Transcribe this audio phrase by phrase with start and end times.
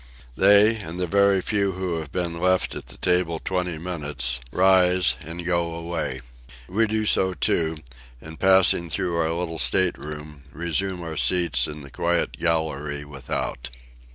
[0.35, 5.45] They, and the very few who have been left at table twenty minutes, rise, and
[5.45, 6.21] go away.
[6.67, 7.77] We do so too;
[8.19, 13.69] and passing through our little state room, resume our seats in the quiet gallery without.